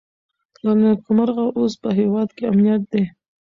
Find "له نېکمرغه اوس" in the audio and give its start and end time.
0.63-1.73